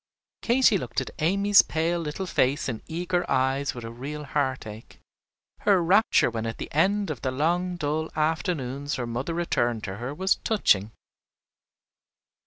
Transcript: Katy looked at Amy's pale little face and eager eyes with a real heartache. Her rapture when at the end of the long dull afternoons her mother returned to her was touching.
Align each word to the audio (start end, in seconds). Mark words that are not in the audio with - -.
Katy 0.41 0.79
looked 0.79 0.99
at 0.99 1.11
Amy's 1.19 1.61
pale 1.61 1.99
little 1.99 2.25
face 2.25 2.67
and 2.67 2.81
eager 2.87 3.23
eyes 3.29 3.75
with 3.75 3.83
a 3.85 3.91
real 3.91 4.23
heartache. 4.23 4.99
Her 5.59 5.83
rapture 5.83 6.31
when 6.31 6.47
at 6.47 6.57
the 6.57 6.73
end 6.73 7.11
of 7.11 7.21
the 7.21 7.29
long 7.29 7.75
dull 7.75 8.09
afternoons 8.15 8.95
her 8.95 9.05
mother 9.05 9.35
returned 9.35 9.83
to 9.83 9.97
her 9.97 10.11
was 10.11 10.37
touching. 10.37 10.91